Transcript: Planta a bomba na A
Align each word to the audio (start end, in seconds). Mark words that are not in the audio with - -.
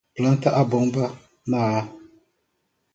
Planta 0.15 0.49
a 0.59 0.63
bomba 0.69 1.05
na 1.51 1.59
A 1.77 1.81